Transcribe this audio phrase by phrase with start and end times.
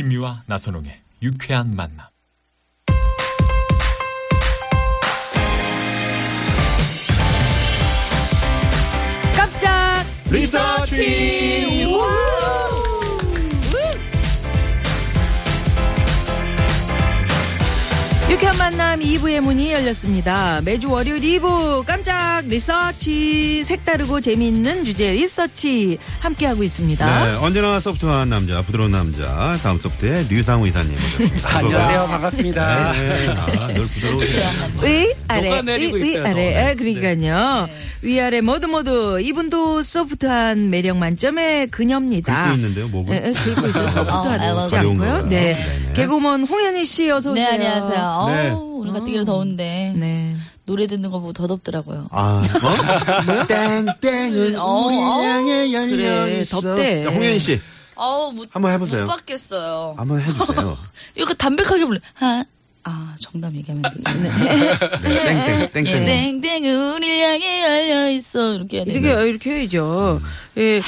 [0.00, 2.06] 김미화 나선홍의 유쾌한 만남.
[9.36, 11.86] 깜짝 리서치
[18.30, 20.62] 유쾌한 만남 2부의 문이 열렸습니다.
[20.62, 27.24] 매주 월요일 2부 깜짝 리서치 색 다르고 재미있는 주제 리서치 함께하고 있습니다.
[27.24, 30.96] 네, 언제나 소프트한 남자, 부드러운 남자, 다음 소프트의 류상우 이사님.
[31.44, 32.06] 안녕하세요.
[32.06, 32.92] 반갑습니다.
[32.92, 34.48] 네, 아, 늘 부드러우세요.
[34.84, 36.70] 위 아래 위, 녹아내리고 위 있어요, 아래 네.
[36.70, 37.68] 아, 그러니까요.
[38.02, 42.44] 위아래 모두 모두 이분도 소프트한 매력 만점의 그녀입니다.
[42.44, 43.16] 긁고 있는데요, 목을.
[43.16, 43.88] 예, 예, 긁고 있어요.
[43.88, 44.92] 소프트하지 어, 않고요.
[44.92, 44.94] 네.
[44.94, 45.28] 거요.
[45.28, 45.92] 네네.
[45.94, 47.44] 개그우먼 홍현희 씨 어서 오세요.
[47.44, 48.24] 네, 안녕하세요.
[48.28, 48.50] 네.
[48.50, 49.92] 오늘 가뜩이나 더운데.
[49.96, 50.36] 네.
[50.70, 52.06] 노래 듣는 거 보고 더 덥더라고요.
[52.12, 53.46] 아, 뭐?
[53.98, 55.20] 땡땡은 어, 우리 어.
[55.20, 56.60] 향해 열려 그래, 있어.
[56.60, 57.02] 덥대.
[57.02, 57.60] 자, 홍현 씨,
[57.96, 59.02] 어우, 못, 한번 해보세요.
[59.02, 59.94] 못 받겠어요.
[59.96, 60.78] 한번 해주세요.
[61.18, 61.98] 이거 담백하게 불러.
[62.14, 62.44] 하,
[62.84, 64.18] 아, 정답 얘기하면 되지.
[64.20, 64.30] 네.
[65.02, 66.40] 네, 땡땡, 예, 땡땡.
[66.40, 68.54] 땡땡, 우리 향해 열려 있어.
[68.54, 70.20] 이렇게 해야 되는 이렇게 이렇게 해야죠.
[70.58, 70.80] 예.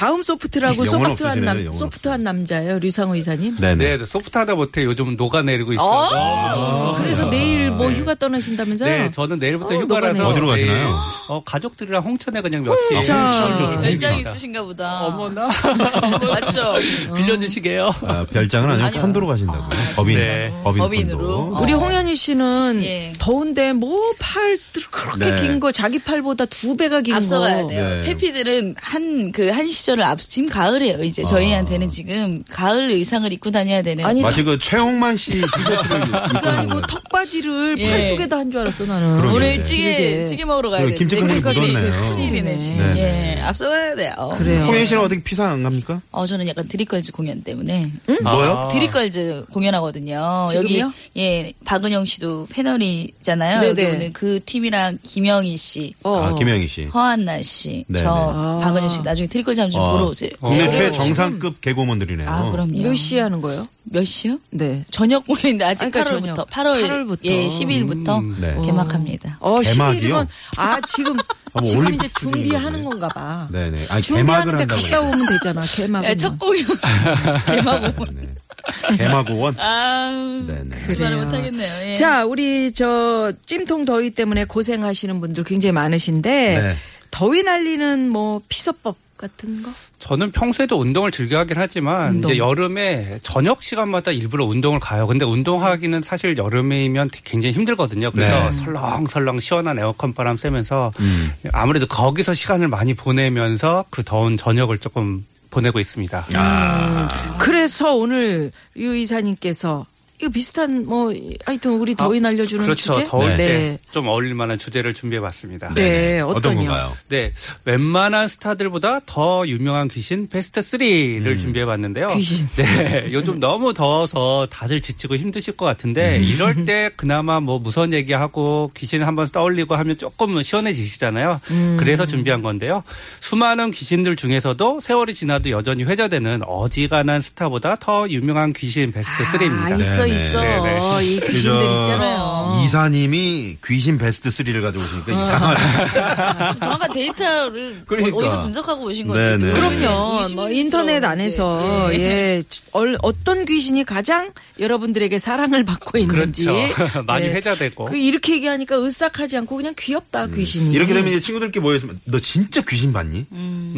[0.00, 2.78] 다음 소프트라고 소프트한 남 소프트한 남자예요.
[2.78, 3.56] 류상호 이사님.
[3.58, 3.98] 네네.
[3.98, 6.94] 네, 소프트하다 못해 요즘 녹아내리고 있어요.
[6.96, 7.96] 그래서 내일 뭐 네.
[7.98, 8.88] 휴가 떠나신다면서요?
[8.90, 10.26] 네, 저는 내일부터 어, 휴가라서.
[10.28, 10.78] 어디로 가시나요?
[10.78, 10.94] 내일,
[11.28, 12.96] 어, 가족들이랑 홍천에 그냥 며칠.
[12.96, 13.24] 아, 자.
[13.26, 14.18] 홍천 좋죠, 별장.
[14.20, 15.00] 있으신가 보다.
[15.04, 15.48] 어머나.
[16.40, 16.76] 맞죠?
[17.14, 17.94] 빌려주시게요.
[18.02, 19.02] 아, 별장은 아니고 아니요.
[19.02, 19.78] 콘도로 가신다고요.
[19.96, 20.50] 법인, 네.
[20.64, 21.18] 법인 법인으로.
[21.18, 21.56] 콘도.
[21.56, 21.60] 어.
[21.60, 23.12] 우리 홍현희 씨는 예.
[23.18, 24.58] 더운데 뭐 팔
[24.90, 25.42] 그렇게 네.
[25.42, 27.68] 긴거 자기 팔보다 두 배가 긴 앞서가야 거.
[27.68, 27.84] 돼요.
[27.88, 28.04] 네.
[28.04, 31.02] 페피들은 한 그한 시절 을 앞서 지금 가을이에요.
[31.02, 34.04] 이제 저희한테는 지금 가을 의상을 입고 다녀야 되는.
[34.04, 37.90] 아니 마치 그 최홍만 씨 티셔츠를 입고 나온 아니고 거 턱바지를 예.
[38.08, 39.16] 팔뚝에다 한 줄 알았어 나는.
[39.18, 39.36] 그러게.
[39.36, 40.24] 오늘 찌개 그러게.
[40.26, 42.14] 찌개 먹으러 가야 그 되는데 김치국물이 그러니까 묻었네요.
[42.16, 42.78] 큰일이네 지금.
[42.78, 43.36] 네, 네.
[43.38, 44.34] 예, 앞서가야 돼요.
[44.38, 44.64] 그래요.
[44.64, 46.00] 홍현 씨는 어떻게 피사 안 갑니까?
[46.10, 47.90] 어 저는 약간 드립걸즈 공연 때문에
[48.22, 48.68] 뭐요?
[48.72, 50.48] 드립걸즈 공연하거든요.
[50.50, 50.78] 지금요?
[50.78, 50.84] 여기
[51.16, 53.60] 예 박은영 씨도 패널이잖아요.
[53.60, 53.68] 네네.
[53.82, 56.16] 여기 오늘 그 팀이랑 김영희 씨, 어.
[56.24, 56.84] 아, 김영희 씨.
[56.84, 58.04] 허한나 씨, 네네.
[58.04, 58.60] 저 아.
[58.62, 60.30] 박은영 씨 나중에 드립걸즈 한번 좀 어, 보러 오세요.
[60.40, 60.70] 국내 예.
[60.70, 62.28] 최정상급 개그우먼들이네요.
[62.28, 62.78] 아 그럼요.
[62.82, 63.68] 몇 시에 하는 거예요?
[63.84, 64.38] 몇 시요?
[64.50, 64.84] 네.
[64.90, 66.50] 저녁 공연인데 아직 아, 그러니까 8월부터 저녁.
[66.50, 67.18] 8월 8월부터.
[67.24, 68.56] 예 12일부터 음, 네.
[68.64, 69.36] 개막합니다.
[69.40, 70.16] 어, 개막이요?
[70.16, 70.26] 11일이면
[70.58, 72.84] 아 지금 아, 뭐 지금 이제 준비하는.
[72.84, 73.48] 건가 봐.
[73.50, 73.86] 네 네.
[73.88, 74.82] 아니, 개막을 준비하는데 한다고.
[74.82, 75.66] 갔다 오면 되잖아.
[75.66, 76.08] 개막은.
[76.10, 76.64] 예, 첫 공연
[77.46, 78.16] 개막 공연.
[78.16, 78.96] 네.
[78.96, 79.58] 개막오원.
[79.58, 80.76] 아 네네.
[80.86, 81.90] 무슨 말을 못하겠네요.
[81.90, 81.96] 예.
[81.96, 86.74] 자, 우리 저 찜통 더위 때문에 고생하시는 분들 굉장히 많으신데 네.
[87.10, 89.70] 더위 날리는 뭐 피서법 같은 거?
[89.98, 92.30] 저는 평소에도 운동을 즐겨 하긴 하지만 운동.
[92.30, 95.06] 이제 여름에 저녁 시간마다 일부러 운동을 가요.
[95.06, 98.10] 근데 운동하기는 사실 여름이면 굉장히 힘들거든요.
[98.12, 98.52] 그래서 네.
[98.52, 101.32] 설렁설렁 시원한 에어컨 바람 쐬면서 음.
[101.52, 106.26] 아무래도 거기서 시간을 많이 보내면서 그 더운 저녁을 조금 보내고 있습니다.
[106.34, 107.36] 아.
[107.38, 109.86] 그래서 오늘 유 이사님께서
[110.20, 111.12] 이거 비슷한 뭐
[111.46, 112.92] 하여튼 우리 더위 날려주는 그렇죠.
[112.92, 113.06] 주제?
[113.06, 113.78] 더울 네.
[113.86, 115.72] 때좀 어울릴 만한 주제를 준비해 봤습니다.
[115.74, 116.20] 네.
[116.20, 116.56] 어떤?
[116.56, 116.94] 건가요?
[117.08, 117.32] 네,
[117.64, 121.36] 웬만한 스타들보다 더 유명한 귀신 베스트 3를 음.
[121.38, 122.08] 준비해 봤는데요.
[122.08, 122.46] 귀신.
[122.56, 126.22] 네, 요즘 너무 더워서 다들 지치고 힘드실 것 같은데 음.
[126.22, 131.40] 이럴 때 그나마 뭐 무서운 얘기하고 귀신 한번 떠올리고 하면 조금 시원해지시잖아요.
[131.50, 131.76] 음.
[131.78, 132.82] 그래서 준비한 건데요.
[133.20, 139.72] 수많은 귀신들 중에서도 세월이 지나도 여전히 회자되는 어지간한 스타보다 더 유명한 귀신 베스트 3입니다.
[139.72, 140.09] 아, 있어 네네.
[140.14, 140.40] 있어.
[140.40, 141.04] 네네.
[141.04, 142.62] 이 귀신들 그저 있잖아요.
[142.64, 145.22] 이사님이 귀신 베스트 3를 가져오시니까 어.
[145.22, 145.60] 이상하네.
[146.60, 148.16] 정확한 데이터를 그러니까.
[148.16, 149.52] 어디서 분석하고 오신 건데 네네.
[149.52, 150.18] 그럼요.
[150.18, 150.50] 의심이 뭐.
[150.50, 152.00] 인터넷 안에서 네.
[152.00, 152.42] 예
[152.72, 157.02] 얼- 어떤 귀신이 가장 여러분들에게 사랑을 받고 있는지 그렇죠.
[157.06, 157.32] 많이 예.
[157.32, 157.86] 회자되고.
[157.86, 160.72] 그 이렇게 얘기하니까 으싹하지 않고 그냥 귀엽다 귀신이.
[160.74, 163.26] 이렇게 되면 이제 친구들끼리 모여있으면 너 진짜 귀신 봤니?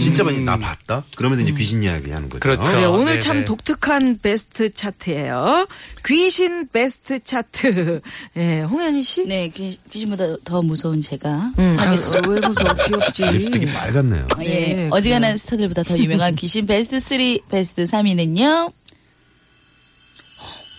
[0.00, 0.40] 진짜 봤니?
[0.42, 1.04] 나 봤다?
[1.16, 2.40] 그러면서 이제 귀신 이야기 하는 거죠.
[2.40, 2.62] 그렇죠.
[2.62, 3.18] 그래, 오늘 네네.
[3.20, 5.66] 참 독특한 베스트 차트예요.
[6.06, 8.00] 귀신 베스트 차트.
[8.36, 9.26] 예, 홍현희 씨.
[9.26, 12.28] 네, 귀, 귀신보다 더 무서운 제가 음, 아, 하겠습니다.
[12.28, 13.24] 왜 무서워 귀엽지.
[13.24, 14.28] 립스틱이 빨갛네요.
[14.42, 17.18] 예, 네, 어지간한 스타들보다 더 유명한 귀신 베스트 3,
[17.50, 18.72] 베스트 3위는요.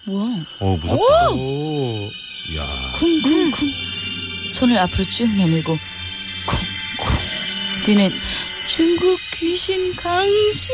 [0.06, 0.14] 와,
[0.62, 1.30] 어, 무섭다.
[1.32, 1.36] 오.
[2.52, 2.66] 이야.
[3.00, 3.70] 쿵쿵쿵.
[4.56, 5.72] 손을 앞으로 쭉 내밀고
[6.48, 7.86] 쿵쿵.
[7.86, 8.10] 뒤는
[8.68, 10.72] 중국 귀신 강시.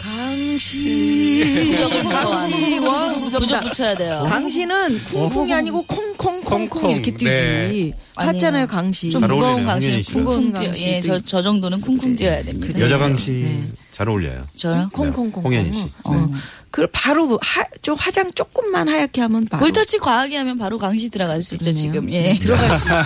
[0.00, 1.64] 강시.
[1.70, 2.84] 부적을 무서워하는.
[2.84, 3.36] 강시.
[3.38, 4.26] 부적 붙여야 돼요.
[4.28, 6.90] 강시는 쿵쿵이 아니고 콩콩콩콩 콩콩.
[6.90, 7.24] 이렇게 뛰지.
[7.24, 7.92] 네.
[8.16, 8.66] 아니에요.
[8.66, 9.10] 강시.
[9.10, 10.24] 좀잘 무거운 씨가.
[10.24, 10.74] 쿵쿵 뛰어.
[10.74, 12.80] 예, 저, 저 정도는 쿵쿵 뛰어야 됩니다.
[12.80, 13.62] 여자 강씨
[13.92, 14.46] 잘 어울려요.
[14.56, 14.88] 저요?
[14.92, 15.44] 콩콩콩.
[15.44, 15.92] 홍현희 씨.
[16.04, 16.30] 어.
[16.70, 19.60] 그걸 바로 하, 좀 화장 조금만 하얗게 하면 바로.
[19.60, 21.70] 볼터치 과하게 하면 바로 강시 들어갈 수 있죠.
[21.70, 22.10] 지금.
[22.10, 22.32] 예.
[22.40, 23.04] 들어갈 수 있어요.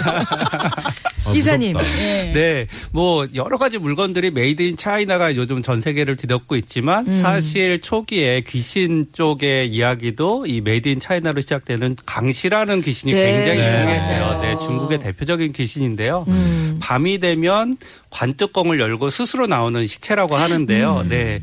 [1.25, 1.73] 아, 이사님.
[1.73, 1.93] 무섭다.
[1.97, 7.17] 네, 뭐 여러 가지 물건들이 made in China가 요즘 전 세계를 뒤덮고 있지만 음.
[7.17, 13.33] 사실 초기에 귀신 쪽의 이야기도 이 made in China로 시작되는 강시라는 귀신이 네.
[13.33, 13.81] 굉장히 네.
[13.83, 14.41] 유명했어요.
[14.43, 16.25] 네, 중국의 대표적인 귀신인데요.
[16.29, 16.65] 음.
[16.78, 17.76] 밤이 되면
[18.11, 21.02] 관뚜껑을 열고 스스로 나오는 시체라고 하는데요.
[21.05, 21.08] 음.
[21.08, 21.43] 네.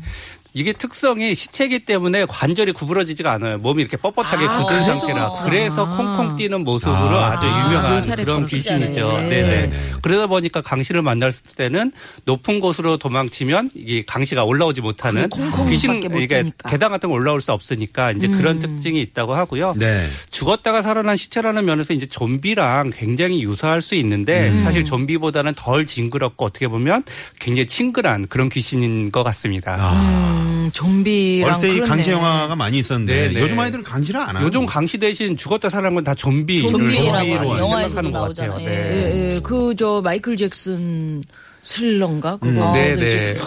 [0.56, 3.58] 이게 특성이 시체이기 때문에 관절이 구부러지지가 않아요.
[3.58, 5.20] 몸이 이렇게 뻣뻣하게 아, 굳은 그래서 상태라.
[5.30, 5.44] 그렇구나.
[5.50, 7.32] 그래서 콩콩 뛰는 모습으로 아.
[7.32, 9.08] 아, 주 아, 유명한 그런 귀신이죠.
[9.18, 9.28] 네네.
[9.28, 9.66] 네.
[9.66, 9.90] 네.
[10.00, 11.90] 그러다 보니까 강시를 만났을 때는
[12.24, 15.28] 높은 곳으로 도망치면 이게 강씨가 올라오지 못하는
[15.68, 16.52] 귀신 못 이게.
[16.68, 19.74] 계단 같은 거 올라올 수 없으니까 이제 그런 특징이 있다고 하고요.
[19.76, 20.06] 네.
[20.30, 24.60] 죽었다가 살아난 시체라는 면에서 이제 좀비랑 굉장히 유사할 수 있는데 음.
[24.60, 27.02] 사실 좀비보다는 덜 징그럽고 어떻게 보면
[27.40, 29.74] 굉장히 친근한 그런 귀신인 것 같습니다.
[29.80, 30.43] 아.
[30.44, 31.88] 음, 좀비랑 어릴 때이 그렇네.
[31.88, 33.40] 강시 영화가 많이 있었는데 네, 네.
[33.40, 34.44] 요즘 아이들은 강시를 안 하요.
[34.46, 37.56] 요즘 강씨 대신 죽었다 살아난 건 다 좀비를 좀비라고 하죠.
[37.66, 38.52] 생각하는 것 나오잖아요.
[38.52, 38.66] 같아요.
[38.66, 38.70] 예.
[38.70, 39.30] 네.
[39.30, 39.40] 예, 예.
[39.40, 41.22] 그저 마이클 잭슨
[41.62, 43.40] 스릴러인가 그거 음, 네, 이제 네.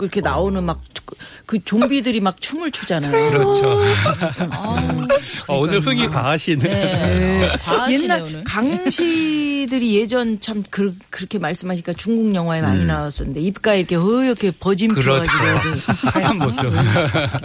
[0.00, 0.80] 이렇게 나오는 막
[1.48, 3.30] 그 좀비들이 막 춤을 추잖아요.
[3.30, 3.80] 그렇죠.
[4.50, 4.86] 아,
[5.46, 6.62] 어, 오늘 흥이 과하시네.
[6.62, 7.48] 네.
[7.62, 8.44] 과하시네, 옛날 오늘.
[8.44, 12.86] 강시들이 예전 참 그, 렇게 말씀하시니까 중국 영화에 많이 음.
[12.86, 15.22] 나왔었는데 입가에 이렇게 허옇게 버짐 그렇죠.
[15.22, 16.70] 펴가지고 하얀 모습.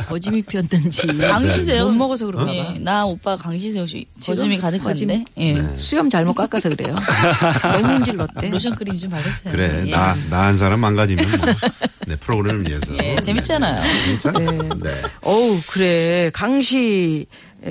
[0.10, 1.86] 버짐이 피었는지 강시세요?
[1.86, 2.54] 못 먹어서 그런가 봐.
[2.54, 3.86] 예, 나 오빠 강시세요.
[4.22, 5.24] 거짐이 가득한데.
[5.38, 5.54] 예.
[5.54, 5.78] 네.
[5.78, 6.94] 수염 잘못 깎아서 그래요.
[7.64, 8.50] 너무 문질렀대.
[8.50, 9.54] 로션 크림 좀 바르세요.
[9.54, 9.92] 그래 예.
[9.92, 11.54] 나나 한 사람 망가지면 뭐.
[12.06, 12.94] 네 프로그램을 위해서.
[13.02, 13.93] 예, 재밌잖아요.
[14.06, 14.70] 재밌잖아요.
[14.84, 15.02] 네.
[15.22, 17.26] 어우 그래 강시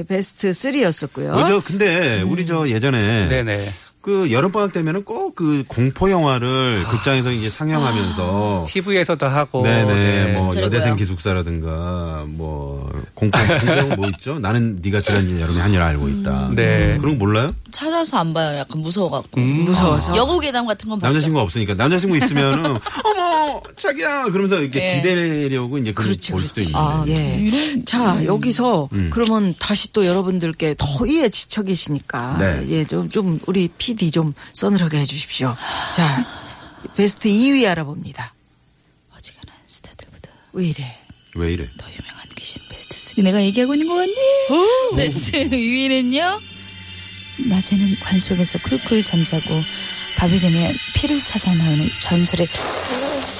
[0.08, 1.30] 베스트 3였었고요.
[1.32, 3.58] 어, 저 근데 우리 저 예전에 네네.
[4.00, 9.62] 그 여름방학 되면은 꼭그 공포 영화를 극장에서 이제 상영하면서 TV에서도 하고.
[9.62, 9.84] 네네
[10.26, 10.32] 네.
[10.40, 10.96] 뭐 여대생.
[10.96, 14.38] 기숙사라든가 뭐 공포 공포 뭐 있죠?
[14.38, 16.50] 나는 네가 지난 여름에 한 일 알고 있다.
[16.54, 16.98] 네.
[16.98, 17.54] 그런 거 몰라요?
[17.70, 18.58] 찾아서 안 봐요.
[18.58, 19.40] 약간 무서워갖고.
[19.40, 19.64] 음.
[19.64, 20.14] 무서워서.
[20.16, 21.10] 여고 괴담 같은 건 봤죠.
[21.12, 24.96] 남자친구가 없으니까 남자친구 있으면은 어머 자기야 그러면서 이렇게 네.
[24.96, 26.72] 기대려고 이제 그걸 그렇지, 볼 수도 그렇지.
[26.72, 27.36] 있는데 아, 예.
[27.40, 29.08] 이런- 자, 여기서 음.
[29.12, 32.66] 그러면 다시 또 여러분들께 더위에 지쳐 계시니까 네.
[32.68, 35.56] 예, 좀, 좀 우리 PD 좀 서늘하게 해 주 십시오.
[35.94, 36.24] 자,
[36.96, 38.34] 베스트 2위 알아봅니다.
[39.16, 40.98] 어지간한 스타들보다 왜 이래?
[41.34, 41.68] 왜 이래?
[41.78, 44.12] 더 유명한 귀신 베스트 3 내가 얘기하고 있는 거 같니?
[44.12, 44.96] 어?
[44.96, 46.40] 베스트 2위는요.
[47.48, 49.48] 낮에는 관 속에서 쿨쿨 잠자고
[50.18, 52.46] 밤이 되면 피를 찾아 나오는 전설의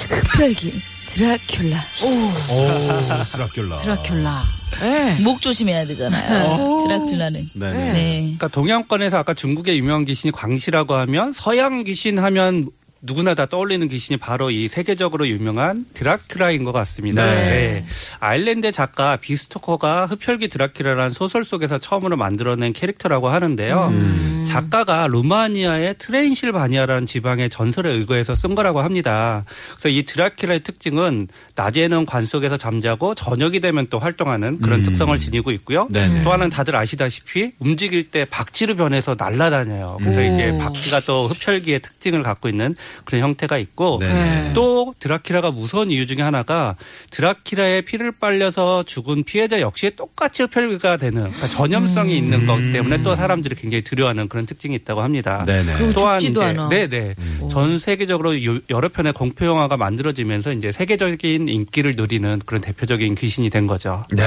[0.09, 0.73] 흡혈귀
[1.13, 1.77] 드라큘라.
[2.03, 2.07] 오
[3.31, 3.77] 드라큘라.
[3.79, 4.41] 드라큘라.
[4.81, 5.21] 예.
[5.21, 6.57] 목 조심해야 되잖아요.
[6.87, 7.49] 드라큘라는.
[7.53, 7.93] 네네.
[7.93, 8.19] 네.
[8.21, 12.67] 그러니까 동양권에서 아까 중국의 유명한 귀신이 강시라고 하면 서양 귀신 하면
[13.05, 17.25] 누구나 다 떠올리는 귀신이 바로 이 세계적으로 유명한 드라큘라인 것 같습니다.
[17.25, 17.33] 네.
[17.33, 17.85] 네.
[18.21, 23.89] 아일랜드 작가 브램 스토커가 흡혈귀 드라큘라라는 소설 속에서 처음으로 만들어낸 캐릭터라고 하는데요.
[23.91, 24.45] 음.
[24.47, 29.43] 작가가 루마니아의 트란실바니아라는 지방의 전설에 의거해서 쓴 거라고 합니다.
[29.71, 34.83] 그래서 이 드라큘라의 특징은 낮에는 관 속에서 잠자고 저녁이 되면 또 활동하는 그런 음.
[34.83, 35.87] 특성을 지니고 있고요.
[35.89, 36.23] 네네.
[36.23, 39.97] 또 하나는 다들 아시다시피 움직일 때 박쥐로 변해서 날아다녀요.
[39.99, 40.23] 그래서 오.
[40.23, 42.75] 이게 박쥐가 또 흡혈귀의 특징을 갖고 있는
[43.05, 44.51] 그런 형태가 있고 네.
[44.53, 46.75] 또 드라큘라가 무서운 이유 중에 하나가
[47.11, 53.15] 드라큘라의 피를 빨려서 죽은 피해자 역시 똑같이 흡혈귀가 되는 그러니까 전염성이 있는 것 때문에 또
[53.15, 55.43] 사람들이 굉장히 두려워하는 그런 특징이 있다고 합니다.
[55.45, 55.73] 네네.
[55.77, 56.69] 그리고 또한 죽지도 이제 않아.
[56.69, 57.13] 네네
[57.51, 63.49] 전 세계적으로 요- 여러 편의 공포 영화가 만들어지면서 이제 세계적인 인기를 누리는 그런 대표적인 귀신이
[63.49, 64.03] 된 거죠.
[64.11, 64.23] 네.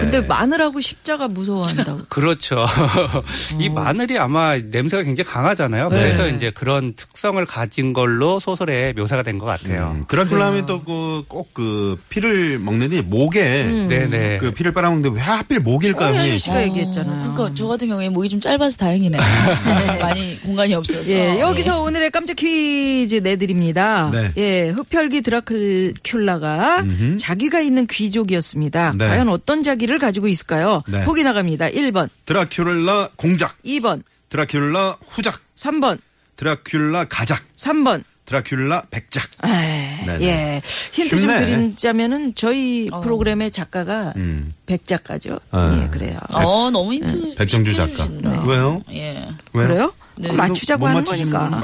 [0.00, 2.02] 근데 마늘하고 십자가 무서워한다고.
[2.08, 2.66] 그렇죠.
[3.58, 5.88] 이 마늘이 아마 냄새가 굉장히 강하잖아요.
[5.88, 5.96] 네.
[5.96, 9.94] 그래서 이제 그런 특성을 가진 걸로 소설에 묘사가 된 것 같아요.
[9.96, 13.42] 음, 드라큘라 하면 또꼭 그 피를 먹는데 목에
[13.88, 14.38] 네네.
[14.38, 16.08] 그 피를 빨아먹는데 왜 하필 목일까요?
[16.08, 16.38] 현희 형님?
[16.38, 17.32] 씨가 얘기했잖아요.
[17.34, 19.20] 그러니까 저 같은 경우에 목이 좀 짧아서 다행이네요.
[20.00, 21.10] 많이 공간이 없어서.
[21.10, 24.10] 예, 여기서 오늘의 깜짝 퀴즈 내드립니다.
[24.12, 24.32] 네.
[24.36, 27.16] 예, 흡혈귀 드라큘라가 음흠.
[27.16, 28.94] 자기가 있는 귀족이었습니다.
[28.96, 29.08] 네.
[29.08, 30.82] 과연 어떤 자기를 가지고 있을까요?
[30.88, 31.04] 네.
[31.04, 31.68] 보기 나갑니다.
[31.70, 35.98] 1번, 드라큘라 공작, 2번, 드라큘라 후작, 3번,
[36.36, 38.02] 드라큘라 가작, 3번.
[38.26, 39.28] 드라큘라 백작.
[39.42, 40.18] 네네.
[40.22, 40.62] 예.
[40.92, 41.44] 힌트 좀 쉽네.
[41.44, 44.54] 드리자면은 저희 프로그램의 작가가 음.
[44.64, 45.38] 백 작가죠.
[45.50, 45.78] 아.
[45.84, 46.18] 예, 그래요.
[46.32, 47.34] 어, 너무 힌트.
[47.34, 48.06] 백정주 쉽게 작가.
[48.08, 48.42] 주신다.
[48.44, 48.82] 왜요?
[48.92, 49.28] 예.
[49.52, 49.68] 왜요?
[49.68, 49.92] 그래요?
[50.16, 50.32] 네.
[50.32, 51.60] 맞추자고 못 하는 거니까.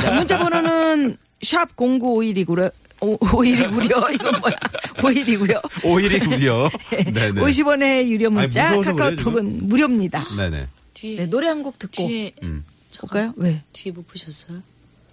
[0.00, 2.72] 자, 문자 번호는 샵 0951이고요.
[3.02, 4.10] 오, 오일이구려.
[4.12, 4.56] 이건 뭐야?
[5.04, 5.60] 오일이고요.
[5.84, 6.68] 오일이군요.
[7.14, 7.40] 네네.
[7.40, 10.24] 50원의 유료 문자, 아니, 카카오톡은 무료입니다.
[10.36, 10.66] 네네.
[10.94, 12.62] 뒤에 네, 노래 한 곡 듣고 뒤에 음.
[13.00, 13.32] 볼까요?
[13.36, 13.62] 왜?
[13.72, 14.58] 뒤에 못 보셨어요?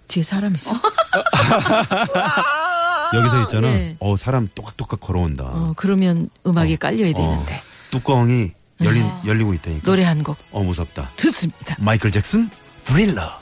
[0.08, 0.72] 뒤에 사람 있어?
[3.14, 3.68] 여기서 있잖아.
[3.68, 3.96] 네.
[4.00, 5.44] 어, 사람 똑같똑같 걸어온다.
[5.44, 7.62] 어, 그러면 음악이 깔려야 어, 되는데.
[7.90, 9.84] 뚜껑이 열리, 열리고 있다니까.
[9.84, 11.10] 노래 한 곡 어, 무섭다.
[11.16, 11.76] 듣습니다.
[11.78, 12.50] 마이클 잭슨,
[12.84, 13.40] 브릴러.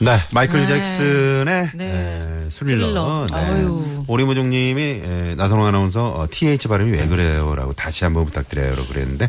[0.00, 0.66] 네, 마이클 네.
[0.68, 1.84] 잭슨의 네.
[2.46, 2.86] 에, 스릴러.
[2.86, 3.26] 스릴러.
[3.30, 3.36] 네.
[3.36, 4.04] 아유.
[4.06, 9.28] 오리무중님이 에, 나선홍 아나운서 어, TH 발음이 왜 그래요 라고 다시 한번 부탁드려요 라고 그랬는데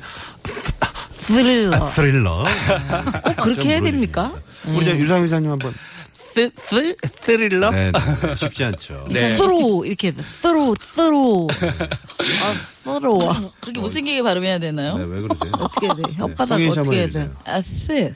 [1.17, 1.75] 스릴러.
[1.75, 2.45] 아, 스릴러.
[3.23, 4.31] 꼭 그렇게 해야 됩니까?
[4.67, 5.73] 우리 저 류상우 이사님 한번.
[6.17, 7.71] 스, 스, 스릴러?
[7.71, 9.05] 네, 네, 쉽지 않죠.
[9.09, 9.35] 네.
[9.35, 11.47] 스로 이렇게 스로 스로
[12.43, 13.17] 아 스로
[13.59, 14.95] 그렇게 못생기게 발음해야 되나요?
[14.97, 15.51] 네, 왜 그러세요?
[15.59, 16.01] 어떻게 해야 돼?
[16.03, 17.09] 혓바닥 송혜 씨 어떻게 해야.
[17.09, 17.29] 돼?
[17.45, 18.13] 아, 쓰.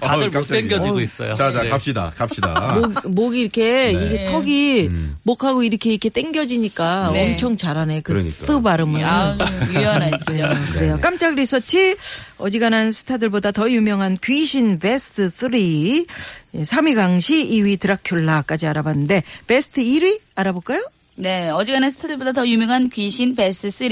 [0.00, 0.62] 다들 깜짝이야.
[0.62, 1.00] 못생겨지고.
[1.00, 1.34] 있어요.
[1.34, 1.68] 자, 자, 네.
[1.68, 2.12] 갑시다.
[2.16, 2.78] 갑시다.
[2.80, 4.06] 목, 목이 이렇게 네.
[4.06, 5.16] 이게 턱이 음.
[5.24, 7.32] 목하고 이렇게 이렇게 당겨지니까 네.
[7.32, 8.02] 엄청 잘하네.
[8.02, 8.46] 그 그러니까.
[8.46, 9.04] 스 발음을.
[9.04, 9.36] 아,
[9.72, 10.72] 유연하시죠.
[10.72, 10.98] 그래요.
[11.02, 11.96] 깜짝 리서치
[12.38, 20.82] 어지간한 스타들보다 더 유명한 귀신 베스트 3 3위 강시 2위 드라큘라까지 알아봤는데 베스트 1위 알아볼까요?
[21.20, 23.88] 네, 어지간한 스타들보다 더 유명한 귀신 베스트 3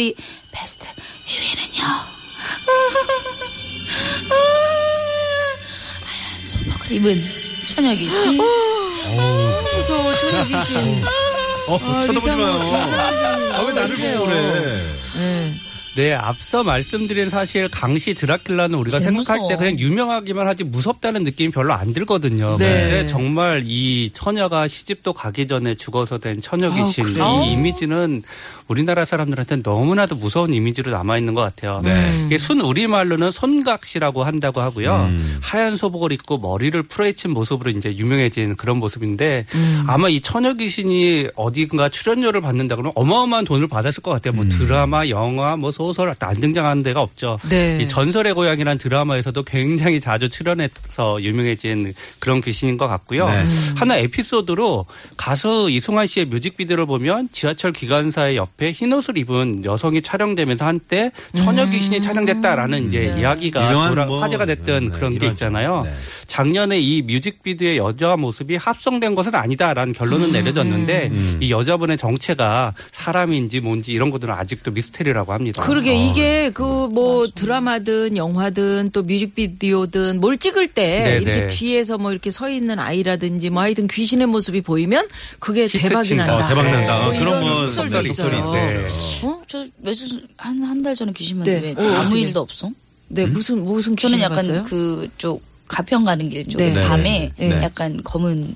[0.50, 1.82] 베스트 2위는요.
[6.04, 7.22] 하얀 소복을 입은
[7.68, 8.38] 처녀 귀신.
[9.76, 11.04] 무서워 저녁 귀신.
[11.68, 13.52] 어, 쳐다보지 리상호, 마요.
[13.52, 14.96] 아, 왜 나를 보고 그래?
[15.14, 15.54] 네.
[15.96, 19.48] 네, 앞서 말씀드린 사실 강시 드라큘라는 우리가 생각할 무서워.
[19.48, 22.56] 때 그냥 유명하기만 하지 무섭다는 느낌이 별로 안 들거든요.
[22.56, 22.66] 네.
[22.82, 27.42] 근데 정말 이 처녀가 시집도 가기 전에 죽어서 된 처녀 귀신 아?
[27.42, 28.22] 이 이미지는
[28.68, 31.80] 우리나라 사람들한테 너무나도 무서운 이미지로 남아 있는 것 같아요.
[31.82, 32.24] 네.
[32.26, 35.08] 이게 순 우리말로는 손각시라고 한다고 하고요.
[35.10, 35.38] 음.
[35.40, 39.84] 하얀 소복을 입고 머리를 풀어헤친 모습으로 이제 유명해진 그런 모습인데 음.
[39.86, 44.34] 아마 이 처녀 귀신이 어딘가 출연료를 받는다 그러면 어마어마한 돈을 받았을 것 같아요.
[44.34, 47.38] 뭐 드라마, 영화, 뭐 소설 안 등장하는 데가 없죠.
[47.48, 47.78] 네.
[47.80, 53.26] 이 전설의 고향이라는 드라마에서도 굉장히 자주 출연해서 유명해진 그런 귀신인 것 같고요.
[53.28, 53.44] 네.
[53.76, 60.64] 하나 에피소드로 가수 이승환 씨의 뮤직비디오를 보면 지하철 기관사의 옆에 흰 옷을 입은 여성이 촬영되면서
[60.66, 65.30] 한때 처녀 귀신이 촬영됐다라는 이제 이야기가 유명한 돌아- 뭐, 화제가 됐던 네, 그런 게 이런-
[65.32, 65.82] 있잖아요.
[65.84, 65.92] 네.
[66.26, 71.38] 작년에 이 뮤직비디오의 여자 모습이 합성된 것은 아니다라는 결론은 내려졌는데 음.
[71.40, 75.62] 이 여자분의 정체가 사람인지 뭔지 이런 것들은 아직도 미스테리라고 합니다.
[75.68, 81.48] 그러게 이게 그 뭐 드라마든 영화든 또 뮤직비디오든 뭘 찍을 때 네, 이렇게 네.
[81.48, 85.06] 뒤에서 뭐 이렇게 서 있는 아이라든지 뭐 하여튼 귀신의 모습이 보이면
[85.38, 86.14] 그게 대박이.
[86.14, 86.36] 난다.
[86.36, 87.04] 어, 대박 난다.
[87.04, 88.52] 뭐 그런 뭐 속설도 속설이 있어요.
[88.52, 88.86] 네.
[88.88, 89.30] 있어요.
[89.30, 89.42] 어?
[89.46, 91.74] 저 며칠 한한 달 전에 귀신 봤는데 네.
[91.78, 92.20] 왜 어, 아무 어떻게?
[92.22, 92.70] 일도 없어?
[93.08, 94.64] 네 무슨 무슨 귀신 저는 약간 봤어요?
[94.64, 96.86] 그쪽 가평 가는 길 쪽에서 네.
[96.88, 97.48] 밤에 네.
[97.48, 97.62] 네.
[97.62, 98.54] 약간 검은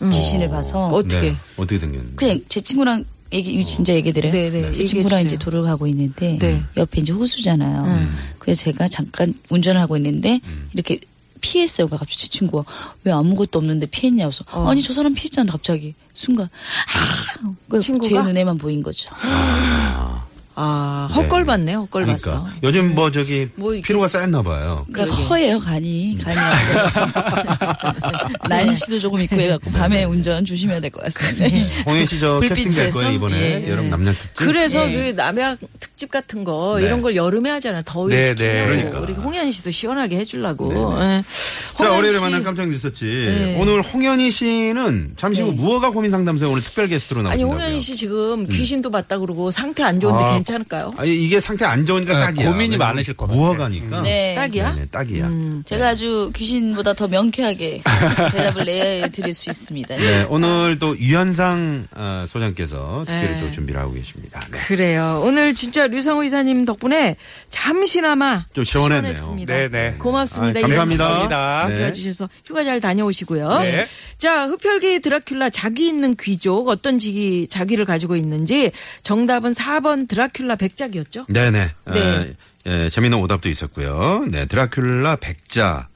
[0.00, 1.20] 귀신을 봐서 어떻게?
[1.32, 1.36] 네.
[1.56, 2.14] 어떻게 생겼는데?
[2.16, 4.32] 그냥 제 친구랑 얘기 진짜 얘기 드려요.
[4.32, 4.72] 네, 네.
[4.72, 5.36] 제 친구랑 이제.
[5.36, 6.62] 도로를 가고 있는데 네.
[6.76, 7.84] 옆에 이제 호수잖아요.
[7.84, 8.16] 음.
[8.38, 10.68] 그래서 제가 잠깐 운전을 하고 있는데 음.
[10.72, 11.00] 이렇게
[11.40, 11.86] 피했어요.
[11.86, 12.64] 그러니까 갑자기 제 친구가
[13.04, 14.68] 왜 아무것도 없는데 피했냐 그래서 어.
[14.68, 18.08] 아니 저 사람 피했잖아 갑자기 순간 아, 그 친구가?
[18.08, 19.10] 제 눈에만 보인 거죠.
[20.54, 22.30] 아 헛걸 봤네 헛걸 봤어.
[22.42, 24.84] 그러니까 요즘 뭐 저기 뭐 피로가 쌓였나 봐요.
[24.92, 27.00] 그러니까 허예요 간이 간이 안 좋아서.
[28.48, 31.46] 난시도 조금 있고 해갖고 밤에 운전 조심해야 될 것 같습니다.
[31.86, 32.98] 홍현 씨 저 캐스팅 될 불빛에서?
[32.98, 33.70] 거예요 이번에 예.
[33.70, 34.34] 여름 남양 특집.
[34.34, 34.92] 그래서 네.
[34.92, 36.84] 그 남양 특집 같은 거 네.
[36.86, 37.82] 이런 걸 여름에 하잖아.
[37.82, 38.52] 더위 네, 식히려고.
[38.52, 38.66] 네.
[38.66, 39.00] 그러니까.
[39.00, 40.68] 우리 홍현 씨도 시원하게 해주려고.
[40.98, 41.24] 네, 예.
[41.76, 43.04] 자, 홍현 월요일에 씨- 만난 깜짝 뉴스였지.
[43.04, 43.56] 네.
[43.60, 45.54] 오늘 홍현희 씨는 잠시 후 네.
[45.54, 47.64] 무허가 고민 상담소에 오늘 특별 게스트로 아니 나오신다고요.
[47.66, 50.34] 홍현 씨 지금 귀신도 봤다 그러고 상태 안 좋은데 아.
[50.42, 50.92] 괜찮을까요?
[50.96, 52.50] 아니 이게 상태 안 좋으니까 네, 딱이야.
[52.50, 53.40] 고민이 많으실 것 같아요.
[53.40, 54.02] 무허가니까.
[54.02, 54.34] 네.
[54.34, 54.72] 딱이야?
[54.72, 55.30] 네네, 딱이야.
[55.64, 57.82] 제가 아주 귀신보다 더 명쾌하게
[58.32, 59.96] 대답을 내드릴 수 있습니다.
[59.96, 63.40] 네, 오늘 또 유현상 어, 소장께서 특별히 네.
[63.40, 64.40] 또 준비를 하고 계십니다.
[64.50, 64.58] 네.
[64.66, 65.22] 그래요.
[65.24, 67.16] 오늘 진짜 류성호 이사님 덕분에
[67.48, 69.12] 잠시나마 좀 시원했네요.
[69.12, 69.54] 시원했습니다.
[69.54, 69.94] 네, 네.
[69.98, 70.58] 고맙습니다.
[70.58, 71.04] 아, 감사합니다.
[71.04, 71.68] 감사합니다.
[71.68, 71.74] 네.
[71.78, 73.60] 도와주셔서 휴가 잘 다녀오시고요.
[73.60, 73.86] 네.
[74.18, 78.72] 자, 흡혈귀 드라큘라 자기 있는 귀족 어떤 지, 자기를 가지고 있는지
[79.02, 81.26] 정답은 4번 드라큘라 백작이었죠?
[81.28, 81.70] 네네.
[81.86, 82.00] 네.
[82.00, 82.26] 어,
[82.66, 84.24] 예, 재미있는 오답도 있었고요.
[84.30, 85.88] 네, 드라큘라 백자.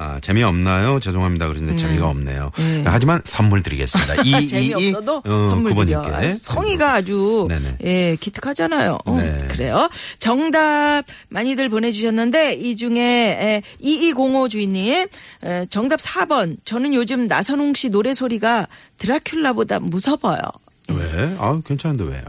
[0.00, 1.00] 아, 재미없나요?
[1.00, 1.48] 죄송합니다.
[1.48, 2.52] 그런데 재미가 없네요.
[2.56, 2.84] 네.
[2.86, 4.22] 하지만 선물 드리겠습니다.
[4.22, 6.00] 이, 이, 이, 재미없어도 어, 선물 드려.
[6.04, 7.76] 아, 성의가 아주 네네.
[7.82, 8.98] 예 기특하잖아요.
[9.04, 9.48] 어, 네.
[9.48, 9.90] 그래요.
[10.20, 15.08] 정답 많이들 보내주셨는데 이 중에 에, 2205 주인님
[15.42, 16.58] 에, 정답 4번.
[16.64, 18.68] 저는 요즘 나선홍 씨 노래 소리가
[18.98, 20.42] 드라큘라보다 무서워요.
[20.90, 21.36] 왜?
[21.40, 22.22] 아, 괜찮은데 왜요?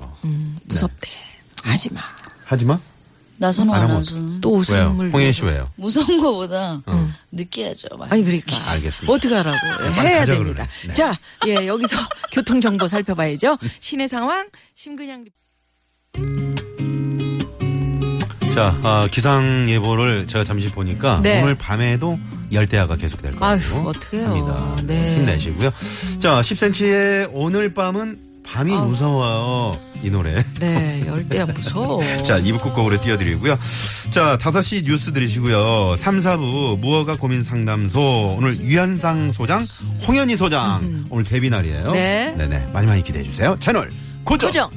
[0.65, 1.07] 무섭대.
[1.63, 2.01] 하지 마.
[2.45, 2.79] 하지 마.
[3.37, 4.59] 나선호 안 하면 아나운서는 또 왜요?
[4.59, 5.13] 웃음을.
[5.13, 5.43] 홍현 씨.
[5.43, 5.69] 왜요?
[5.77, 6.81] 무서운 거보다
[7.31, 7.87] 느끼하죠.
[7.97, 8.11] 많이.
[8.11, 9.13] 아니 그렇게 아, 알겠습니다.
[9.13, 9.57] 어떻게 하라고
[9.95, 10.67] 빨리 해야 가자, 됩니다.
[10.87, 10.93] 네.
[10.93, 11.95] 자, 예 여기서
[12.33, 13.57] 교통 정보 살펴봐야죠.
[13.79, 15.25] 시내 상황 심근양
[18.53, 21.41] 자, 아, 기상 예보를 제가 잠시 보니까 네.
[21.41, 22.19] 오늘 밤에도
[22.51, 23.53] 열대야가 계속될 거예요.
[23.55, 24.25] 아휴, 어떡해요.
[24.27, 24.75] 합니다.
[24.83, 25.15] 네.
[25.17, 25.71] 힘내시고요.
[26.17, 28.19] 자, 10cm의 오늘 밤은
[28.51, 28.79] 밤이 아.
[28.81, 29.73] 무서워요.
[30.01, 30.43] 이 노래.
[30.59, 32.01] 네, 열대야 무서워.
[32.23, 33.59] 자, 2부 끝곡으로 띄워드리고요.
[34.09, 35.95] 자, 5시 뉴스 들으시고요.
[35.97, 39.67] 3, 4부 무허가 고민 상담소 오늘 유한상 소장,
[40.07, 41.05] 홍현희 소장 음.
[41.09, 41.91] 오늘 데뷔 날이에요.
[41.91, 42.33] 네.
[42.37, 42.69] 네네.
[42.73, 43.55] 많이 많이 기대해 주세요.
[43.59, 43.91] 채널
[44.23, 44.49] 고정.
[44.49, 44.69] 고정.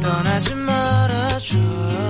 [0.00, 2.03] 떠나지 말아줘